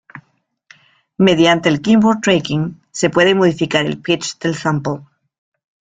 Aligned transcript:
Mediante 1.19 1.69
el 1.69 1.79
"keyboard 1.79 2.21
tracking" 2.21 2.81
se 2.89 3.11
puede 3.11 3.35
modificar 3.35 3.85
el 3.85 4.01
"pitch" 4.01 4.39
del 4.39 4.55
sample. 4.55 5.01